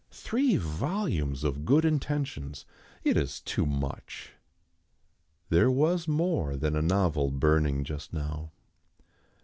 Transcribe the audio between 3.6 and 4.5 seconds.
much.